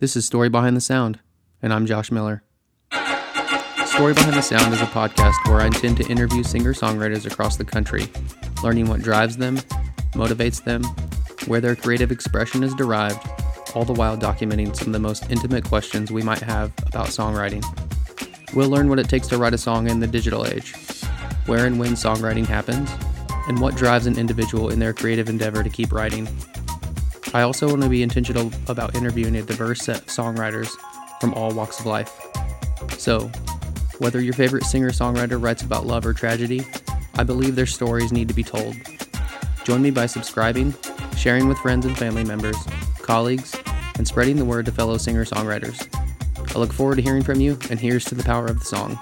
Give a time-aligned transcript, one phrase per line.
[0.00, 1.18] This is Story Behind the Sound,
[1.60, 2.44] and I'm Josh Miller.
[3.84, 7.56] Story Behind the Sound is a podcast where I intend to interview singer songwriters across
[7.56, 8.06] the country,
[8.62, 9.56] learning what drives them,
[10.12, 10.84] motivates them,
[11.48, 13.18] where their creative expression is derived,
[13.74, 17.64] all the while documenting some of the most intimate questions we might have about songwriting.
[18.54, 20.74] We'll learn what it takes to write a song in the digital age,
[21.46, 22.88] where and when songwriting happens,
[23.48, 26.28] and what drives an individual in their creative endeavor to keep writing.
[27.34, 30.68] I also want to be intentional about interviewing a diverse set of songwriters
[31.20, 32.10] from all walks of life.
[32.98, 33.30] So,
[33.98, 36.66] whether your favorite singer songwriter writes about love or tragedy,
[37.16, 38.76] I believe their stories need to be told.
[39.64, 40.74] Join me by subscribing,
[41.16, 42.56] sharing with friends and family members,
[43.02, 43.54] colleagues,
[43.96, 45.86] and spreading the word to fellow singer songwriters.
[46.54, 48.98] I look forward to hearing from you, and here's to the power of the song.